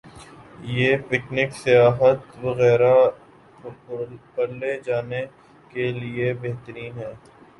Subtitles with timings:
[0.75, 2.93] ۔یہ پکنک، سیاحت وغیرہ
[4.35, 5.21] پرلے جانے
[5.71, 7.11] کے لئے بہترین ہے۔